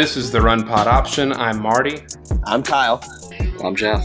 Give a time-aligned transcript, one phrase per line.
[0.00, 1.30] This is the Run Pod Option.
[1.30, 2.02] I'm Marty.
[2.44, 3.04] I'm Kyle.
[3.62, 4.02] I'm Jeff.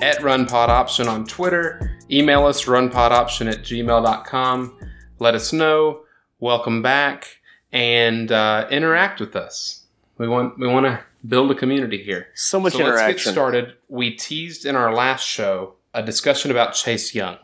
[0.00, 1.98] At Run Pod Option on Twitter.
[2.08, 4.78] Email us runpodoption at gmail.com.
[5.18, 6.02] Let us know.
[6.38, 7.26] Welcome back
[7.72, 9.82] and uh, interact with us.
[10.16, 12.28] We want we want to build a community here.
[12.34, 13.74] So much so let's get started.
[13.88, 17.38] We teased in our last show a discussion about Chase Young,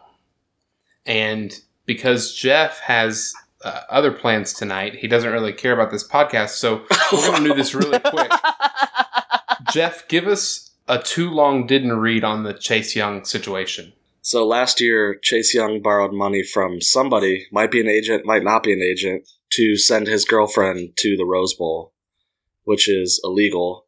[1.05, 1.52] and
[1.84, 6.50] because Jeff has uh, other plans tonight, he doesn't really care about this podcast.
[6.50, 8.30] So we're going to do this really quick.
[9.72, 13.92] Jeff, give us a too long didn't read on the Chase Young situation.
[14.22, 18.62] So last year, Chase Young borrowed money from somebody, might be an agent, might not
[18.62, 21.94] be an agent, to send his girlfriend to the Rose Bowl,
[22.64, 23.86] which is illegal.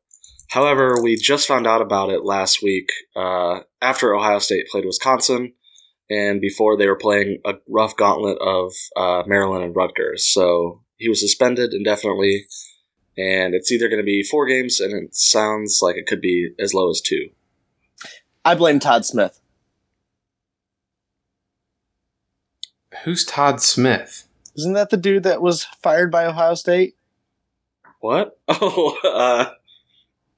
[0.48, 5.52] However, we just found out about it last week uh, after Ohio State played Wisconsin
[6.11, 10.27] and before they were playing a rough gauntlet of uh, Maryland and Rutgers.
[10.27, 12.47] So he was suspended indefinitely,
[13.17, 16.50] and it's either going to be four games, and it sounds like it could be
[16.58, 17.30] as low as two.
[18.44, 19.41] I blame Todd Smith.
[23.05, 24.27] Who's Todd Smith?
[24.56, 26.97] Isn't that the dude that was fired by Ohio State?
[28.00, 28.39] What?
[28.48, 29.55] Oh, uh,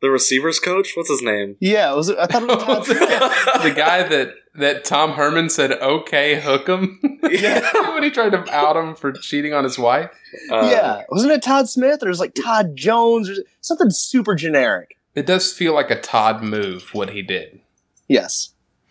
[0.03, 0.92] the receivers coach?
[0.95, 1.56] What's his name?
[1.61, 2.19] Yeah, was it?
[2.19, 7.00] I thought it was Todd the guy that that Tom Herman said, "Okay, hook him."
[7.22, 7.70] Yeah.
[7.95, 10.11] when he tried to out him for cheating on his wife.
[10.50, 14.34] Uh, yeah, wasn't it Todd Smith or it was like Todd Jones or something super
[14.34, 14.98] generic?
[15.14, 17.61] It does feel like a Todd move what he did.
[18.08, 18.50] Yes.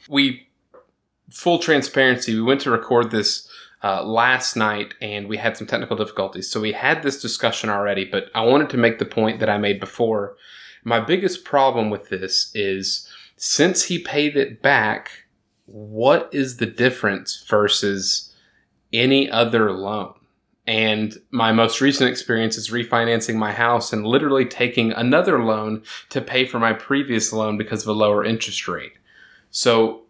[0.09, 0.47] We
[1.29, 2.33] full transparency.
[2.33, 3.47] We went to record this
[3.83, 6.49] uh, last night and we had some technical difficulties.
[6.49, 9.57] So we had this discussion already, but I wanted to make the point that I
[9.57, 10.35] made before.
[10.83, 15.25] My biggest problem with this is since he paid it back,
[15.65, 18.33] what is the difference versus
[18.91, 20.13] any other loan?
[20.67, 26.21] And my most recent experience is refinancing my house and literally taking another loan to
[26.21, 28.93] pay for my previous loan because of a lower interest rate.
[29.49, 30.03] So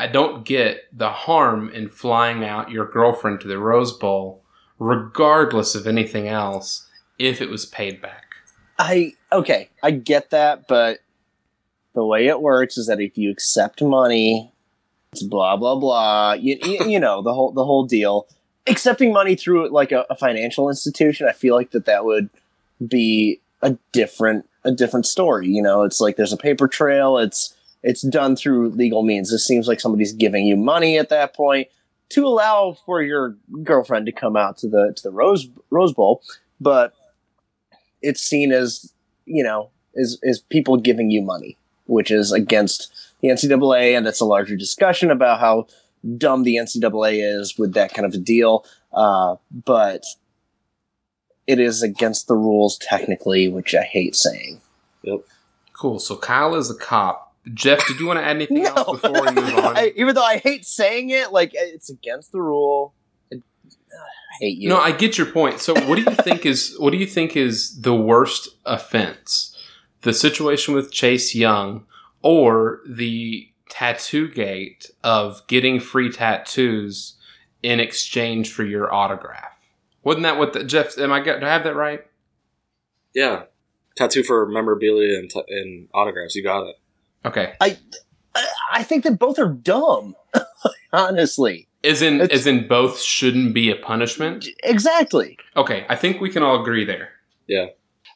[0.00, 4.42] I don't get the harm in flying out your girlfriend to the Rose Bowl,
[4.78, 8.27] regardless of anything else, if it was paid back.
[8.78, 11.00] I okay, I get that, but
[11.94, 14.52] the way it works is that if you accept money,
[15.12, 16.32] it's blah blah blah.
[16.34, 18.26] You, you, you know the whole the whole deal.
[18.66, 22.28] Accepting money through like a, a financial institution, I feel like that that would
[22.86, 25.48] be a different a different story.
[25.48, 27.18] You know, it's like there's a paper trail.
[27.18, 29.30] It's it's done through legal means.
[29.30, 31.68] This seems like somebody's giving you money at that point
[32.10, 36.22] to allow for your girlfriend to come out to the to the Rose Rose Bowl,
[36.60, 36.94] but
[38.02, 38.92] it's seen as
[39.26, 44.20] you know is is people giving you money, which is against the NCAA, and that's
[44.20, 45.66] a larger discussion about how
[46.16, 48.64] dumb the NCAA is with that kind of a deal.
[48.92, 50.04] Uh, but
[51.46, 54.60] it is against the rules technically, which I hate saying.
[55.02, 55.20] Yep.
[55.72, 55.98] Cool.
[55.98, 57.34] So Kyle is a cop.
[57.54, 58.74] Jeff, did you want to add anything No.
[58.74, 59.76] else before we move on?
[59.78, 62.94] I, even though I hate saying it, like it's against the rule.
[64.40, 64.68] It- I hate you.
[64.68, 65.60] No, I get your point.
[65.60, 69.56] So, what do you think is what do you think is the worst offense?
[70.02, 71.84] The situation with Chase Young
[72.22, 77.16] or the tattoo gate of getting free tattoos
[77.62, 79.58] in exchange for your autograph?
[80.04, 80.96] Wasn't that what the Jeff?
[80.98, 81.40] Am I get?
[81.40, 82.04] Do I have that right?
[83.14, 83.44] Yeah.
[83.96, 86.36] Tattoo for memorabilia and, t- and autographs.
[86.36, 86.76] You got it.
[87.24, 87.54] Okay.
[87.60, 87.76] I,
[88.72, 90.14] I think that both are dumb.
[90.92, 94.46] Honestly, As in, It's- as in, both shouldn't be a punishment.
[94.64, 95.38] exactly.
[95.56, 97.10] Okay, I think we can all agree there.
[97.46, 97.66] Yeah.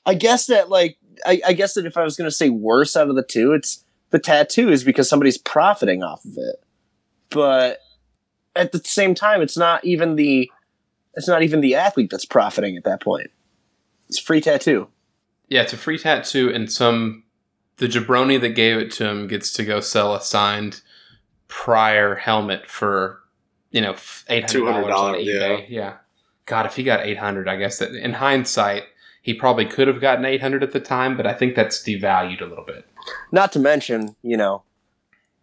[0.04, 2.96] I guess that like I, I guess that if I was going to say worse
[2.96, 6.56] out of the two, it's the tattoo is because somebody's profiting off of it.
[7.30, 7.78] But
[8.56, 10.50] at the same time, it's not even the
[11.14, 13.30] it's not even the athlete that's profiting at that point.
[14.08, 14.88] It's a free tattoo.
[15.48, 17.22] Yeah, it's a free tattoo, and some
[17.76, 20.80] the jabroni that gave it to him gets to go sell a signed
[21.48, 23.21] Pryor helmet for
[23.72, 23.96] you know
[24.28, 25.66] eight hundred dollars on eBay.
[25.68, 25.96] Yeah.
[26.46, 28.84] God, if he got eight hundred, I guess that in hindsight
[29.20, 32.40] he probably could have gotten eight hundred at the time, but I think that's devalued
[32.40, 32.84] a little bit.
[33.32, 34.62] Not to mention, you know,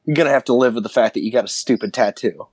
[0.05, 2.47] you're gonna have to live with the fact that you got a stupid tattoo.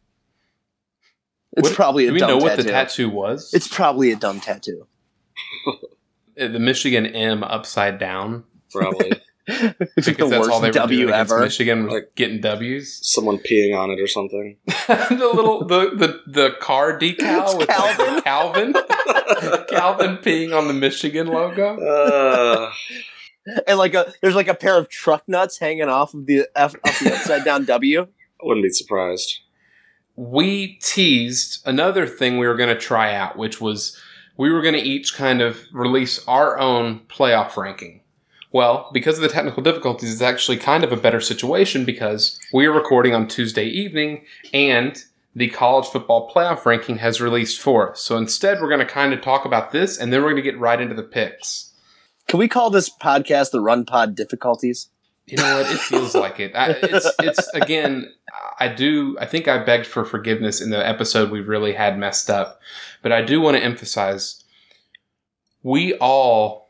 [1.57, 2.45] It's What- probably a Do we dumb know tattoo.
[2.45, 3.53] what the tattoo was?
[3.55, 4.87] It's probably a dumb tattoo.
[6.39, 8.45] Uh, the Michigan M upside down.
[8.71, 9.11] Probably.
[9.49, 11.41] It's like the Because that's all worst they were W doing ever.
[11.41, 12.99] Michigan was Like- getting W's.
[13.03, 14.57] Someone peeing on it or something.
[14.67, 18.23] the little the, the the car decal It's with Calvin.
[18.25, 18.73] Calvin.
[19.69, 21.79] Calvin peeing on the Michigan logo.
[21.79, 22.73] Uh,
[23.67, 26.75] and like a there's like a pair of truck nuts hanging off of the F,
[26.85, 28.03] off the upside down W.
[28.03, 28.07] I
[28.47, 29.41] wouldn't be surprised.
[30.17, 34.01] We teased another thing we were going to try out, which was
[34.37, 38.01] we were going to each kind of release our own playoff ranking.
[38.57, 42.65] Well, because of the technical difficulties, it's actually kind of a better situation because we
[42.65, 45.05] are recording on Tuesday evening and
[45.35, 48.01] the college football playoff ranking has released for us.
[48.01, 50.51] So instead, we're going to kind of talk about this and then we're going to
[50.51, 51.75] get right into the picks.
[52.29, 54.89] Can we call this podcast the Run Pod Difficulties?
[55.27, 55.71] You know what?
[55.71, 56.57] It feels like it.
[56.57, 58.11] I, it's, it's again.
[58.59, 59.19] I do.
[59.21, 62.59] I think I begged for forgiveness in the episode we really had messed up,
[63.03, 64.43] but I do want to emphasize
[65.63, 66.66] we all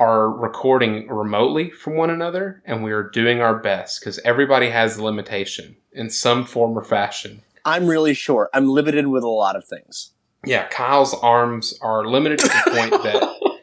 [0.00, 4.96] are recording remotely from one another, and we are doing our best because everybody has
[4.96, 7.42] a limitation in some form or fashion.
[7.64, 8.50] I'm really short.
[8.54, 10.12] I'm limited with a lot of things.
[10.44, 13.62] Yeah, Kyle's arms are limited to the point that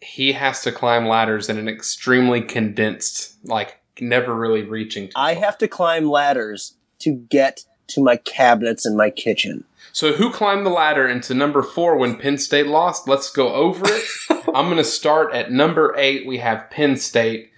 [0.00, 5.08] he has to climb ladders in an extremely condensed, like never really reaching.
[5.08, 9.64] To I have to climb ladders to get to my cabinets in my kitchen.
[9.92, 13.08] So who climbed the ladder into number four when Penn State lost?
[13.08, 14.04] Let's go over it.
[14.54, 16.26] I'm going to start at number eight.
[16.26, 17.50] We have Penn State.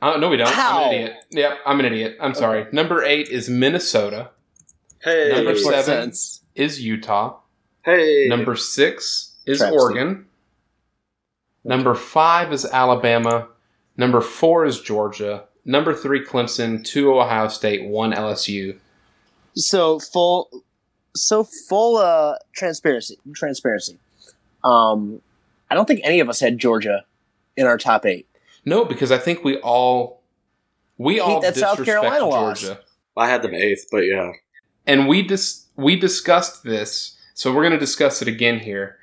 [0.00, 0.48] Uh, no, we don't.
[0.48, 0.84] How?
[0.84, 1.16] I'm an idiot.
[1.30, 2.16] Yep, I'm an idiot.
[2.20, 2.66] I'm sorry.
[2.72, 4.30] Number eight is Minnesota.
[5.02, 5.84] Hey, Number seven.
[5.84, 6.40] sense.
[6.54, 7.38] Is Utah.
[7.84, 9.78] hey, Number six is Travesty.
[9.78, 10.26] Oregon.
[11.64, 13.48] Number five is Alabama.
[13.96, 15.44] Number four is Georgia.
[15.64, 16.84] Number three, Clemson.
[16.84, 17.88] Two, Ohio State.
[17.88, 18.78] One, LSU.
[19.54, 20.64] So full,
[21.14, 23.18] so full uh, transparency.
[23.34, 23.98] Transparency.
[24.64, 25.20] Um,
[25.70, 27.04] I don't think any of us had Georgia
[27.56, 28.26] in our top eight.
[28.64, 30.22] No, because I think we all
[30.98, 32.60] we all that South disrespect Carolina loss.
[32.60, 32.80] Georgia,
[33.16, 34.32] I had them eighth, but yeah,
[34.86, 38.98] and we dis- we discussed this, so we're going to discuss it again here.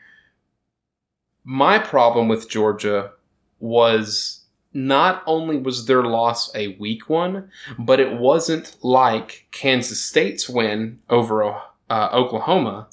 [1.43, 3.11] My problem with Georgia
[3.59, 4.38] was
[4.73, 10.99] not only was their loss a weak one, but it wasn't like Kansas State's win
[11.09, 11.43] over
[11.89, 12.87] uh, Oklahoma,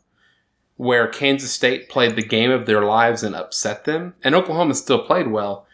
[0.76, 5.04] where Kansas State played the game of their lives and upset them, and Oklahoma still
[5.04, 5.66] played well.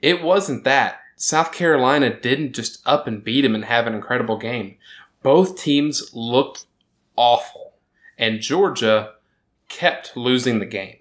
[0.00, 1.00] It wasn't that.
[1.16, 4.76] South Carolina didn't just up and beat them and have an incredible game.
[5.22, 6.66] Both teams looked
[7.16, 7.74] awful,
[8.18, 9.14] and Georgia
[9.68, 10.98] kept losing the game.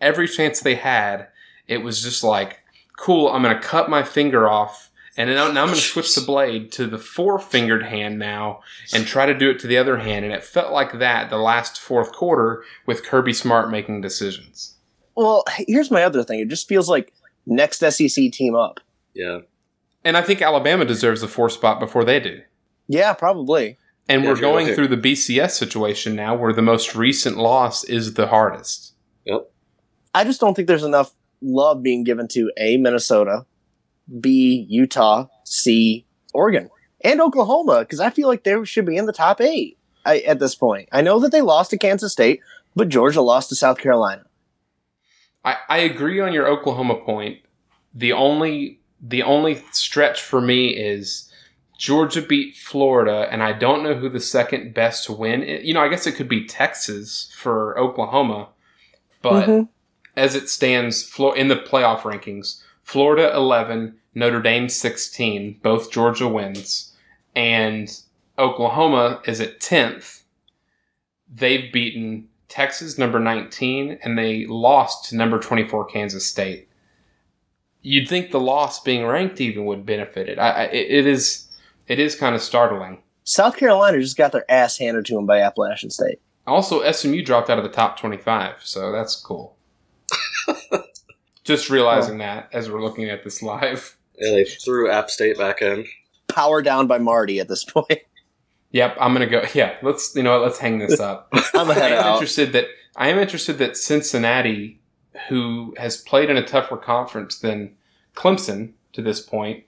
[0.00, 1.28] Every chance they had,
[1.66, 2.62] it was just like,
[2.96, 6.14] cool, I'm going to cut my finger off, and now, now I'm going to switch
[6.14, 8.60] the blade to the four fingered hand now
[8.92, 10.24] and try to do it to the other hand.
[10.24, 14.74] And it felt like that the last fourth quarter with Kirby Smart making decisions.
[15.14, 16.40] Well, here's my other thing.
[16.40, 17.14] It just feels like
[17.46, 18.80] next SEC team up.
[19.14, 19.40] yeah.
[20.04, 22.40] And I think Alabama deserves a four spot before they do.
[22.86, 23.76] Yeah, probably.
[24.08, 26.62] And Yeah, we're if you look going at- through the BCS situation now where the
[26.62, 28.92] most recent loss is the hardest.
[29.24, 29.50] Yep.
[30.14, 33.46] I just don't think there's enough love being given to A, Minnesota,
[34.20, 36.70] B, Utah, C, Oregon,
[37.02, 40.38] and Oklahoma, because I feel like they should be in the top eight I, at
[40.38, 40.88] this point.
[40.92, 42.40] I know that they lost to Kansas State,
[42.74, 44.24] but Georgia lost to South Carolina.
[45.44, 47.40] I, I agree on your Oklahoma point.
[47.94, 51.30] The only the only stretch for me is
[51.78, 55.42] Georgia beat Florida, and I don't know who the second best to win.
[55.42, 55.64] Is.
[55.64, 58.48] You know, I guess it could be Texas for Oklahoma,
[59.22, 59.68] but Mhm.
[60.16, 61.02] As it stands,
[61.36, 66.92] in the playoff rankings, Florida eleven, Notre Dame sixteen, both Georgia wins,
[67.34, 68.00] and
[68.38, 70.22] Oklahoma is at tenth.
[71.28, 76.68] They've beaten Texas number 19 and they lost to number 24 Kansas State.
[77.82, 80.38] You'd think the loss being ranked even would benefit it.
[80.38, 81.48] I, I, it it is
[81.86, 83.02] it is kind of startling.
[83.24, 86.20] South Carolina just got their ass handed to them by Appalachian State.
[86.46, 89.55] Also, SMU dropped out of the top 25, so that's cool.
[91.46, 93.96] Just realizing that as we're looking at this live.
[94.18, 95.84] Yeah, they threw App State back in.
[96.28, 98.00] Power down by Marty at this point.
[98.70, 99.44] Yep, I'm gonna go.
[99.52, 101.28] Yeah, let's you know what, let's hang this up.
[101.54, 102.12] I'm I am out.
[102.14, 104.80] interested that I am interested that Cincinnati,
[105.28, 107.74] who has played in a tougher conference than
[108.14, 109.64] Clemson to this point,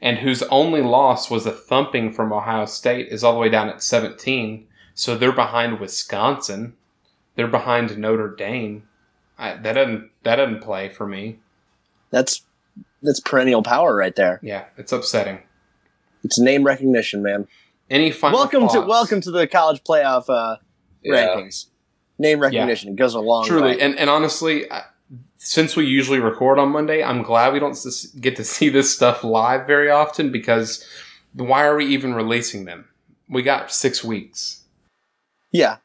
[0.00, 3.68] and whose only loss was a thumping from Ohio State, is all the way down
[3.68, 4.66] at 17.
[4.94, 6.74] So they're behind Wisconsin.
[7.36, 8.88] They're behind Notre Dame.
[9.38, 11.38] I, that doesn't that doesn't play for me.
[12.10, 12.42] That's
[13.02, 14.38] that's perennial power right there.
[14.42, 15.40] Yeah, it's upsetting.
[16.24, 17.48] It's name recognition, man.
[17.90, 20.56] Any final welcome to welcome to the college playoff uh,
[21.02, 21.14] Yeah.
[21.28, 21.66] rankings.
[22.18, 23.80] Name recognition it goes a long Truly, way.
[23.80, 24.84] and and honestly, I-
[25.44, 27.76] since we usually record on Monday, I'm glad we don't
[28.20, 30.86] get to see this stuff live very often because
[31.34, 32.88] why are we even releasing them?
[33.28, 34.62] We got six weeks.
[35.50, 35.78] yeah,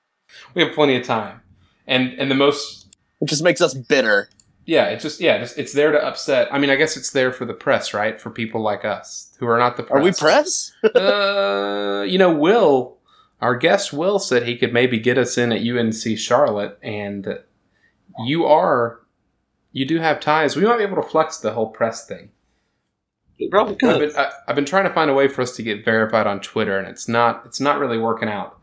[0.53, 1.41] We have plenty of time,
[1.87, 2.76] and and the most
[3.21, 4.29] it just makes us bitter.
[4.65, 6.53] yeah, it just yeah, just, it's there to upset.
[6.53, 8.19] I mean, I guess it's there for the press, right?
[8.19, 9.99] For people like us who are not the press.
[9.99, 10.71] Are we press?
[10.95, 12.97] uh, you know, Will,
[13.41, 17.39] our guest Will said he could maybe get us in at UNC Charlotte, and
[18.25, 19.01] you are,
[19.71, 20.55] you do have ties.
[20.55, 22.31] We might be able to flex the whole press thing.
[23.39, 23.99] We probably I've could.
[23.99, 26.39] been, I, I've been trying to find a way for us to get verified on
[26.41, 28.59] Twitter, and it's not it's not really working out.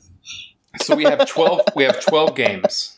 [0.82, 2.95] so we have twelve we have twelve games,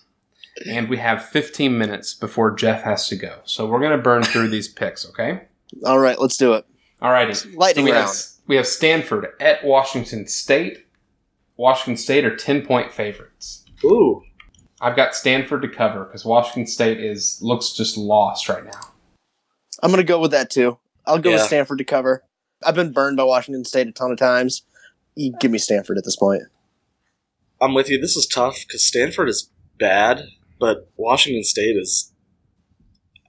[0.67, 3.41] and we have fifteen minutes before Jeff has to go.
[3.45, 5.43] So we're gonna burn through these picks, okay?
[5.85, 6.67] All right, let's do it.
[7.03, 7.55] Alrighty.
[7.57, 8.07] Lightning we round.
[8.07, 10.87] have we have Stanford at Washington State.
[11.57, 13.65] Washington State are ten point favorites.
[13.85, 14.23] Ooh.
[14.81, 18.81] I've got Stanford to cover because Washington State is looks just lost right now.
[19.83, 20.79] I'm gonna go with that too.
[21.07, 22.23] I'll go with Stanford to cover.
[22.65, 24.63] I've been burned by Washington State a ton of times.
[25.15, 26.43] You give me Stanford at this point.
[27.61, 28.01] I'm with you.
[28.01, 32.13] This is tough because Stanford is bad, but Washington State is.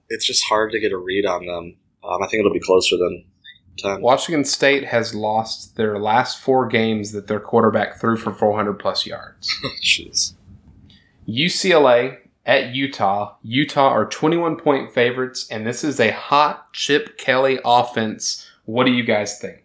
[0.08, 1.76] It's just hard to get a read on them.
[2.02, 3.24] Um, I think it'll be closer than
[3.78, 4.02] 10.
[4.02, 9.06] Washington State has lost their last four games that their quarterback threw for 400 plus
[9.06, 9.54] yards.
[9.82, 10.34] Jeez.
[11.28, 13.36] UCLA at Utah.
[13.42, 18.50] Utah are 21 point favorites, and this is a hot Chip Kelly offense.
[18.64, 19.64] What do you guys think?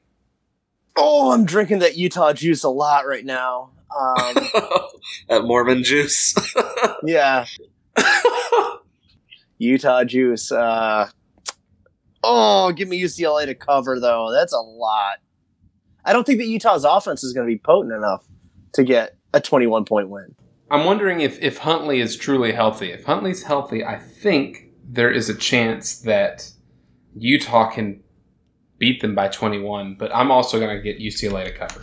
[0.96, 3.72] Oh, I'm drinking that Utah juice a lot right now.
[3.96, 4.38] Um,
[5.30, 6.36] At Mormon Juice.
[7.04, 7.46] yeah,
[9.58, 10.52] Utah juice.
[10.52, 11.10] Uh,
[12.24, 14.32] oh, give me UCLA to cover though.
[14.32, 15.20] That's a lot.
[16.04, 18.28] I don't think that Utah's offense is going to be potent enough
[18.74, 20.36] to get a 21 point win.
[20.70, 22.92] I'm wondering if, if Huntley is truly healthy.
[22.92, 26.52] If Huntley's healthy, I think there is a chance that
[27.16, 28.04] Utah can
[28.78, 31.82] beat them by 21, but I'm also going to get UCLA to cover.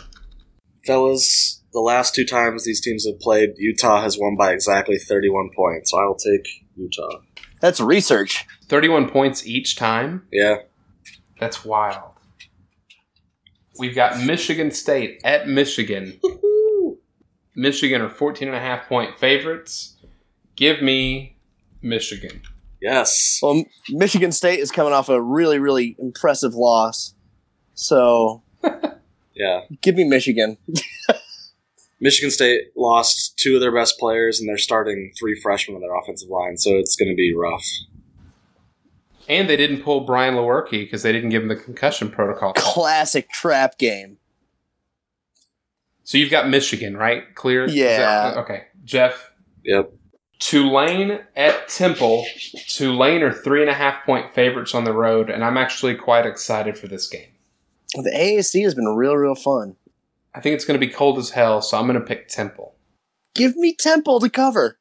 [0.84, 5.50] Fellas, the last two times these teams have played, Utah has won by exactly 31
[5.56, 7.20] points, so I will take Utah.
[7.60, 8.44] That's research.
[8.68, 10.26] 31 points each time?
[10.32, 10.56] Yeah.
[11.38, 12.10] That's wild.
[13.78, 16.20] We've got Michigan State at Michigan.
[17.56, 19.96] Michigan are 14 and a half point favorites.
[20.56, 21.36] Give me
[21.80, 22.42] Michigan.
[22.80, 23.38] Yes.
[23.42, 27.14] Well, Michigan State is coming off a really, really impressive loss.
[27.74, 28.42] So
[29.34, 29.62] Yeah.
[29.80, 30.58] give me Michigan.
[32.02, 35.96] Michigan State lost two of their best players, and they're starting three freshmen on their
[35.96, 37.64] offensive line, so it's going to be rough.
[39.28, 42.54] And they didn't pull Brian Lewerke because they didn't give him the concussion protocol.
[42.54, 44.18] Classic trap game.
[46.02, 47.32] So you've got Michigan, right?
[47.36, 47.68] Clear?
[47.68, 47.98] Yeah.
[48.32, 48.64] that- okay.
[48.84, 49.32] Jeff,
[49.64, 49.92] Yep.
[50.40, 52.26] Tulane at Temple.
[52.66, 56.26] Tulane are three and a half point favorites on the road, and I'm actually quite
[56.26, 57.28] excited for this game.
[57.94, 59.76] The AAC has been real, real fun.
[60.34, 62.74] I think it's going to be cold as hell, so I'm going to pick Temple.
[63.34, 64.78] Give me Temple to cover.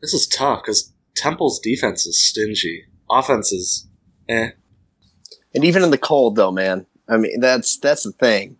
[0.00, 2.84] This is tough because Temple's defense is stingy.
[3.10, 3.88] Offense is
[4.28, 4.50] eh.
[5.54, 6.86] And even in the cold, though, man.
[7.08, 8.56] I mean, that's that's the thing.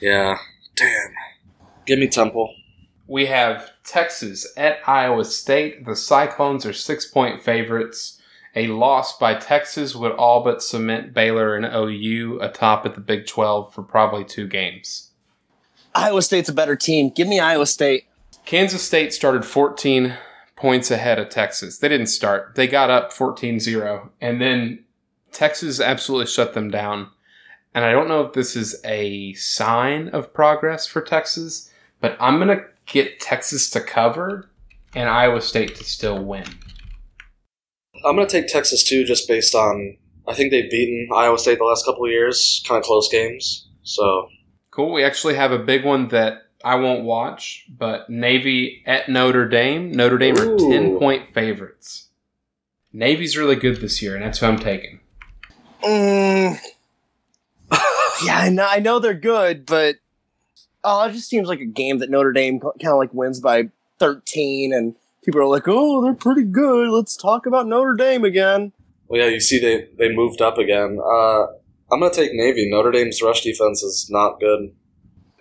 [0.00, 0.38] Yeah.
[0.76, 1.14] Damn.
[1.86, 2.54] Give me Temple.
[3.06, 5.84] We have Texas at Iowa State.
[5.84, 8.20] The Cyclones are six point favorites.
[8.56, 13.26] A loss by Texas would all but cement Baylor and OU atop at the Big
[13.26, 15.10] 12 for probably two games.
[15.94, 17.10] Iowa State's a better team.
[17.10, 18.06] Give me Iowa State.
[18.44, 20.14] Kansas State started 14
[20.56, 21.78] points ahead of Texas.
[21.78, 24.10] They didn't start, they got up 14 0.
[24.20, 24.84] And then
[25.32, 27.08] Texas absolutely shut them down.
[27.74, 31.70] And I don't know if this is a sign of progress for Texas,
[32.00, 34.48] but I'm going to get Texas to cover
[34.94, 36.44] and Iowa State to still win.
[38.04, 39.96] I'm going to take Texas too, just based on
[40.26, 43.68] I think they've beaten Iowa State the last couple of years, kind of close games.
[43.82, 44.28] So
[44.74, 44.92] Cool.
[44.92, 49.92] We actually have a big one that I won't watch, but Navy at Notre Dame.
[49.92, 52.08] Notre Dame are 10 point favorites.
[52.92, 54.98] Navy's really good this year, and that's who I'm taking.
[55.84, 56.58] Mm.
[58.24, 59.96] yeah, I know, I know they're good, but
[60.82, 63.68] oh, it just seems like a game that Notre Dame kind of like wins by
[64.00, 66.90] 13, and people are like, "Oh, they're pretty good.
[66.90, 68.72] Let's talk about Notre Dame again."
[69.08, 70.98] well, yeah, you see they they moved up again.
[71.04, 71.46] Uh,
[71.92, 72.68] I'm going to take Navy.
[72.70, 74.72] Notre Dame's rush defense is not good.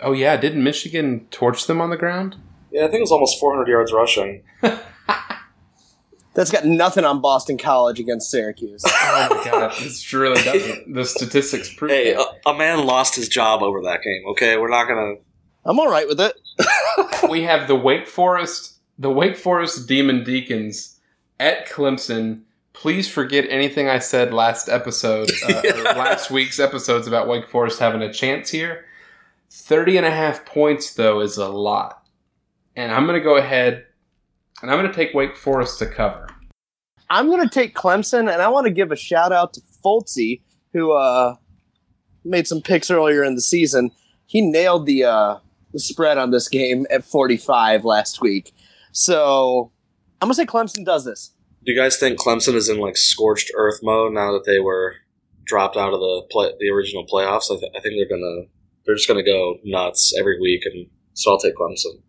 [0.02, 0.36] Oh, yeah.
[0.36, 2.36] Didn't Michigan torch them on the ground?
[2.72, 4.44] Yeah, I think it was almost 400 yards rushing.
[6.36, 8.84] That's got nothing on Boston College against Syracuse.
[8.92, 9.72] Oh, my God.
[9.80, 10.88] This really doesn't.
[10.94, 12.18] The statistics prove Hey, it.
[12.46, 14.24] a, a man lost his job over that game.
[14.32, 15.22] Okay, we're not going to.
[15.64, 16.36] I'm all right with it.
[17.30, 21.00] we have the Wake Forest, the Wake Forest Demon Deacons
[21.40, 22.44] at Clemson.
[22.72, 25.62] Please forget anything I said last episode, uh,
[25.96, 28.86] last week's episodes about Wake Forest having a chance here.
[29.52, 32.08] 30 and a half points, though, is a lot.
[32.76, 33.86] And I'm going to go ahead
[34.62, 36.28] and I'm going to take Wake Forest to cover.
[37.10, 40.42] I'm going to take Clemson, and I want to give a shout out to Foltzy,
[40.72, 41.36] who uh,
[42.24, 43.92] made some picks earlier in the season.
[44.26, 45.38] He nailed the uh,
[45.74, 48.54] the spread on this game at 45 last week.
[48.94, 49.72] So
[50.22, 51.32] I'm gonna say Clemson does this.
[51.66, 54.96] Do you guys think Clemson is in like scorched earth mode now that they were
[55.46, 57.52] dropped out of the play, the original playoffs?
[57.52, 58.48] I, th- I think they're gonna
[58.86, 62.02] they're just gonna go nuts every week, and so I'll take Clemson.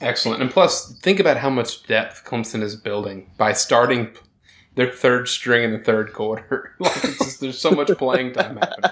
[0.00, 0.42] Excellent.
[0.42, 4.10] And plus, think about how much depth Clemson is building by starting
[4.74, 6.76] their third string in the third quarter.
[6.80, 8.90] like it's just, there's so much playing time happening.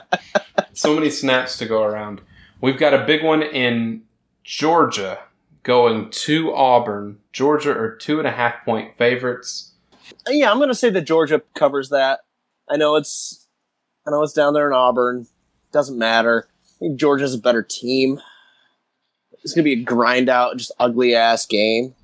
[0.72, 2.22] So many snaps to go around.
[2.60, 4.02] We've got a big one in
[4.42, 5.20] Georgia
[5.64, 7.18] going to Auburn.
[7.32, 9.72] Georgia are two and a half point favorites.
[10.28, 12.20] Yeah, I'm gonna say that Georgia covers that.
[12.70, 13.48] I know it's
[14.06, 15.26] I know it's down there in Auburn.
[15.72, 16.48] Doesn't matter.
[16.62, 18.20] I think Georgia's a better team.
[19.42, 21.94] It's gonna be a grind out, just ugly ass game.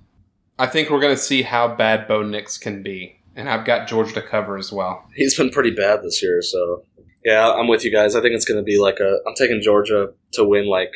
[0.59, 3.17] I think we're going to see how bad Bo Nix can be.
[3.35, 5.09] And I've got Georgia to cover as well.
[5.17, 6.85] He's been pretty bad this year, so
[7.25, 8.15] yeah, I'm with you guys.
[8.15, 10.93] I think it's gonna be like a I'm taking Georgia to win like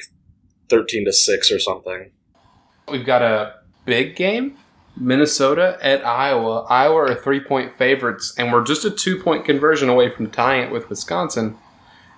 [0.68, 2.10] thirteen to six or something.
[2.90, 4.56] We've got a big game.
[4.96, 6.62] Minnesota at Iowa.
[6.68, 10.64] Iowa are three point favorites, and we're just a two point conversion away from tying
[10.64, 11.56] it with Wisconsin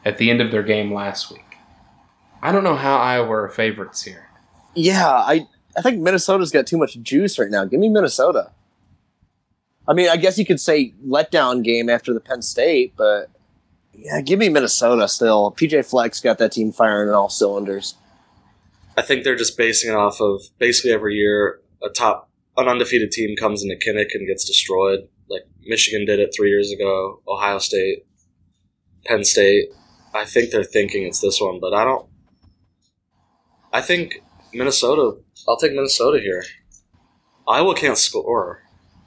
[0.05, 1.57] at the end of their game last week.
[2.43, 4.29] I don't know how Iowa are favorites here.
[4.75, 5.47] Yeah, I
[5.77, 7.65] I think Minnesota's got too much juice right now.
[7.65, 8.51] Give me Minnesota.
[9.89, 13.31] I mean, I guess you could say letdown game after the Penn State, but
[13.95, 15.53] yeah, give me Minnesota still.
[15.53, 17.95] PJ Fleck's got that team firing on all cylinders.
[18.97, 23.11] I think they're just basing it off of basically every year a top an undefeated
[23.11, 25.09] team comes into Kinnick and gets destroyed.
[25.29, 28.07] Like Michigan did it three years ago, Ohio State,
[29.05, 29.69] Penn State.
[30.15, 32.09] I think they're thinking it's this one, but I don't.
[33.73, 34.23] I think
[34.55, 35.19] Minnesota.
[35.47, 36.45] I'll take Minnesota here.
[37.47, 38.63] Iowa can't score.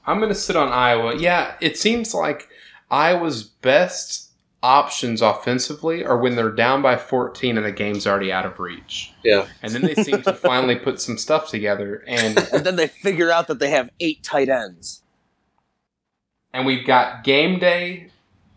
[0.06, 1.16] I'm going to sit on Iowa.
[1.16, 2.48] Yeah, it seems like
[2.90, 4.29] Iowa's best
[4.62, 9.12] options offensively are when they're down by 14 and the game's already out of reach.
[9.24, 12.86] Yeah, And then they seem to finally put some stuff together and And then they
[12.88, 15.02] figure out that they have eight tight ends.
[16.52, 18.10] and we've got game day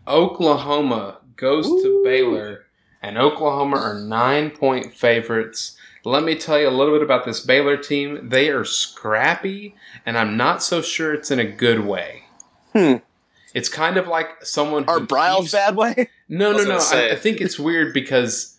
[0.06, 2.66] Oklahoma goes to Baylor
[3.02, 5.76] and Oklahoma are 9 point favorites.
[6.04, 8.28] Let me tell you a little bit about this Baylor team.
[8.28, 12.24] They are scrappy and I'm not so sure it's in a good way.
[12.74, 12.96] Hmm.
[13.54, 16.10] It's kind of like someone Are who Briles keeps- bad way?
[16.28, 16.78] No, no, no.
[16.92, 18.58] I, I think it's weird because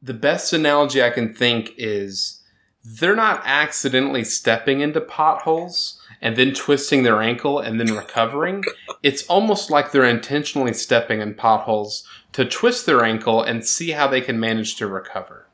[0.00, 2.40] the best analogy I can think is
[2.84, 8.62] they're not accidentally stepping into potholes and then twisting their ankle and then recovering.
[9.02, 14.06] It's almost like they're intentionally stepping in potholes to twist their ankle and see how
[14.06, 15.46] they can manage to recover.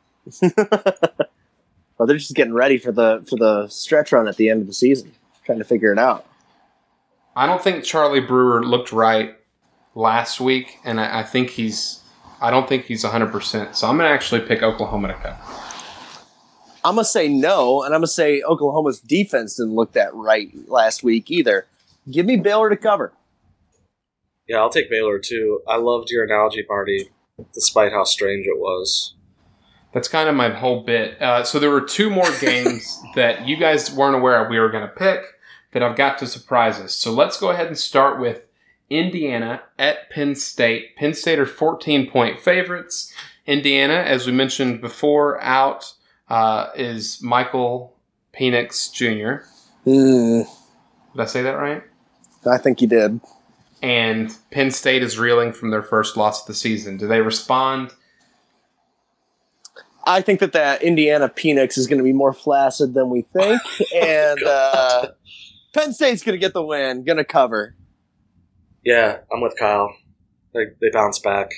[1.98, 4.66] Well, they're just getting ready for the for the stretch run at the end of
[4.66, 5.12] the season,
[5.44, 6.24] trying to figure it out.
[7.36, 9.36] I don't think Charlie Brewer looked right
[9.94, 12.00] last week, and I, I think he's.
[12.42, 13.74] I don't think he's 100%.
[13.74, 15.38] So I'm going to actually pick Oklahoma to cover.
[16.82, 21.02] I'm gonna say no, and I'm gonna say Oklahoma's defense didn't look that right last
[21.02, 21.66] week either.
[22.10, 23.12] Give me Baylor to cover.
[24.48, 25.60] yeah, I'll take Baylor too.
[25.68, 27.10] I loved your analogy, Marty,
[27.52, 29.14] despite how strange it was.
[29.92, 31.20] That's kind of my whole bit.
[31.20, 34.70] Uh, so there were two more games that you guys weren't aware of we were
[34.70, 35.24] going to pick
[35.72, 36.94] that I've got to surprise us.
[36.94, 38.42] So let's go ahead and start with
[38.88, 40.96] Indiana at Penn State.
[40.96, 43.12] Penn State are 14 point favorites.
[43.46, 45.94] Indiana, as we mentioned before, out
[46.28, 47.96] uh, is Michael
[48.38, 49.44] Penix Jr.
[49.84, 50.42] Hmm,
[51.12, 51.82] Did I say that right?
[52.46, 53.20] I think you did.
[53.82, 56.96] And Penn State is reeling from their first loss of the season.
[56.96, 57.92] Do they respond?
[60.04, 63.60] I think that that Indiana Penix is going to be more flaccid than we think,
[63.94, 65.08] and uh,
[65.72, 67.76] Penn State's going to get the win, going to cover.
[68.84, 69.94] Yeah, I'm with Kyle.
[70.54, 71.50] They they bounce back.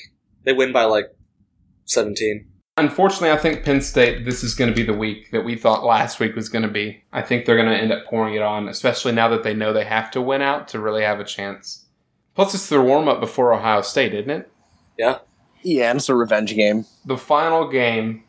[0.44, 1.06] They win by like
[1.86, 2.48] 17.
[2.78, 5.84] Unfortunately, I think Penn State, this is going to be the week that we thought
[5.84, 7.04] last week was going to be.
[7.12, 9.72] I think they're going to end up pouring it on, especially now that they know
[9.72, 11.86] they have to win out to really have a chance.
[12.34, 14.50] Plus, it's their warm up before Ohio State, isn't it?
[14.98, 15.18] Yeah,
[15.62, 16.86] Yeah, and it's a revenge game.
[17.04, 18.24] The final game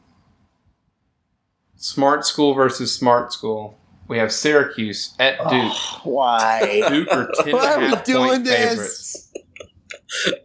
[1.78, 3.78] Smart School versus Smart School.
[4.14, 5.50] We have Syracuse at Duke.
[5.74, 6.84] Oh, why?
[6.88, 9.32] Duke are 10 Why are we and a half doing point this?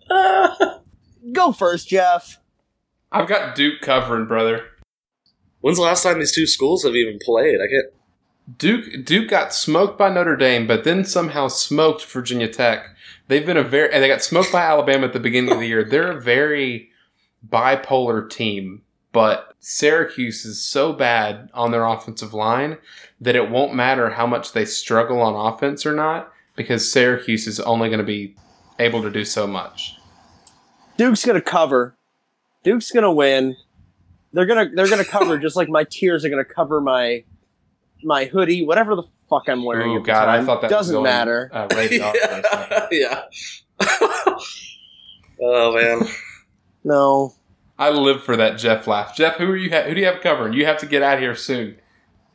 [0.09, 0.81] favorites.
[1.35, 2.39] Go first, Jeff.
[3.13, 4.65] I've got Duke covering, brother.
[5.61, 7.59] When's the last time these two schools have even played?
[7.61, 7.95] I get
[8.57, 12.87] Duke Duke got smoked by Notre Dame, but then somehow smoked Virginia Tech.
[13.27, 15.67] They've been a very and they got smoked by Alabama at the beginning of the
[15.67, 15.85] year.
[15.85, 16.89] They're a very
[17.47, 18.81] bipolar team,
[19.19, 22.79] but Syracuse is so bad on their offensive line
[23.21, 27.59] that it won't matter how much they struggle on offense or not because Syracuse is
[27.59, 28.37] only going to be
[28.79, 29.97] able to do so much.
[30.99, 31.97] Duke's going to cover.
[32.63, 33.57] Duke's going to win.
[34.33, 37.25] They're gonna they're gonna cover just like my tears are gonna cover my
[38.05, 39.93] my hoodie, whatever the fuck I'm wearing.
[39.93, 41.51] Oh at the God, I thought that doesn't was going, matter.
[41.53, 42.89] Uh, rated R for a second.
[42.93, 43.23] yeah.
[45.43, 46.07] oh man.
[46.85, 47.35] No,
[47.79, 49.15] I live for that Jeff laugh.
[49.17, 49.71] Jeff, who are you?
[49.71, 50.53] Ha- who do you have covering?
[50.53, 51.77] You have to get out here soon.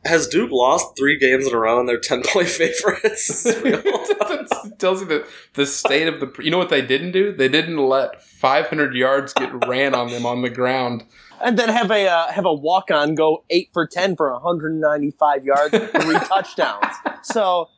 [0.06, 3.44] Has Duke lost three games in a row and they're ten point favorites?
[3.46, 6.42] It tells you the, the state of the.
[6.42, 7.32] You know what they didn't do?
[7.32, 11.04] They didn't let 500 yards get ran on them on the ground.
[11.42, 15.44] and then have a uh, have a walk on go eight for ten for 195
[15.44, 16.94] yards, three touchdowns.
[17.22, 17.68] So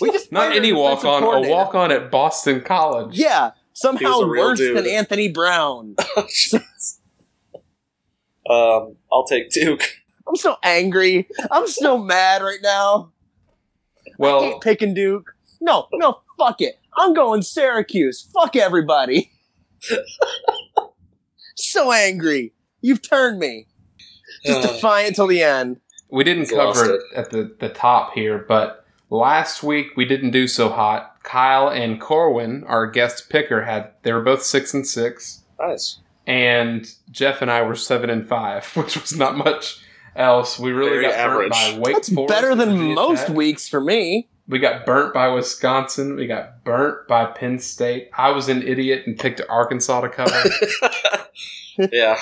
[0.00, 3.16] we just Not any walk on, a walk on at Boston College.
[3.18, 4.76] Yeah, somehow He was a real worse dude.
[4.76, 5.94] than Anthony Brown.
[8.48, 9.82] um, I'll take Duke.
[10.28, 11.28] I'm so angry.
[11.50, 13.12] I'm so mad right now.
[14.06, 15.34] I Well, hate picking Duke.
[15.60, 16.78] No, no, fuck it.
[16.96, 18.28] I'm going Syracuse.
[18.32, 19.30] Fuck everybody.
[21.56, 22.52] so angry.
[22.80, 23.66] You've turned me.
[24.44, 25.80] Just Uh, defiant till the end.
[26.10, 27.00] we didn't He's cover it.
[27.12, 31.09] it at the, the top here, but last week we didn't do so hot.
[31.22, 35.42] Kyle and Corwin, our guest picker, had they were both six and six.
[35.58, 35.98] nice.
[36.26, 39.84] and Jeff and I were seven and five, which was not much
[40.16, 40.58] else.
[40.58, 41.50] We really Very got average.
[41.52, 42.34] burnt by Wake That's Forest.
[42.34, 43.36] better than Virginia most Tech.
[43.36, 44.28] weeks for me.
[44.48, 46.16] We got burnt by Wisconsin.
[46.16, 48.10] We got burnt by Penn State.
[48.18, 50.42] I was an idiot and picked Arkansas to cover.
[51.92, 52.18] yeah.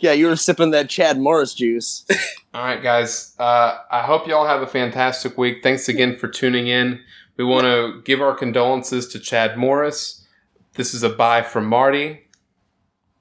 [0.00, 2.04] Yeah, you were sipping that Chad Morris juice.
[2.52, 3.34] All right, guys.
[3.38, 5.62] Uh, I hope y'all have a fantastic week.
[5.62, 7.00] Thanks again for tuning in.
[7.36, 10.26] We want to give our condolences to Chad Morris.
[10.74, 12.20] This is a bye from Marty.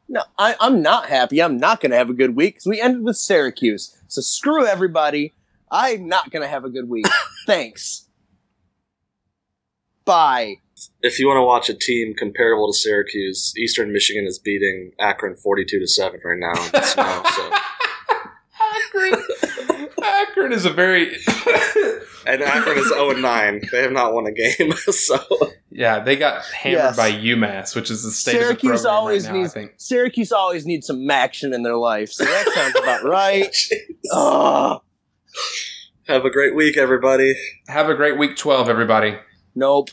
[0.08, 1.42] No, I, I'm not happy.
[1.42, 3.98] I'm not going to have a good week because we ended with Syracuse.
[4.08, 5.34] So screw everybody.
[5.72, 7.06] I'm not going to have a good week.
[7.48, 8.08] Thanks.
[10.04, 10.58] Bye.
[11.02, 15.36] If you want to watch a team comparable to Syracuse, Eastern Michigan is beating Akron
[15.36, 16.54] forty-two to seven right now.
[16.66, 17.52] in the snow, so.
[19.12, 19.24] Akron.
[20.04, 21.16] Akron is a very
[22.26, 23.62] And Akron is zero and nine.
[23.72, 24.74] They have not won a game.
[24.92, 25.18] So
[25.72, 26.00] yeah.
[26.00, 26.98] They got hammered Yes.
[26.98, 29.74] by UMass, which is the state Syracuse of the always right now, needs I think.
[29.78, 32.12] Syracuse always needs some action in their life.
[32.12, 33.56] So that sounds about right.
[34.14, 34.82] Ugh.
[36.08, 37.34] have a great week, everybody.
[37.68, 39.18] Have a great week, twelve, everybody.
[39.56, 39.90] Nope.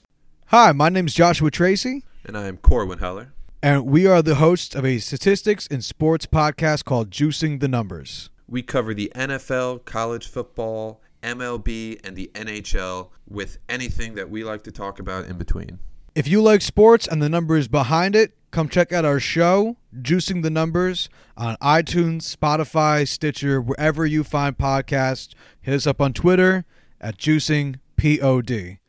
[0.47, 3.33] Hi, my name's Joshua Tracy, And I am Corwin Heller.
[3.63, 8.31] and we are the hosts of a statistics and sports podcast called Juicing the Numbers.
[8.49, 14.65] We cover the NFL, college football, MLB, and the NHL with anything that we like
[14.65, 15.79] to talk about in between.
[16.15, 20.43] If you like sports and the numbers behind it, come check out our show, Juicing
[20.43, 25.35] the Numbers, on iTunes, Spotify, Stitcher, wherever you find podcasts.
[25.61, 26.65] Hit us up on Twitter
[27.01, 28.77] at Juicing POD.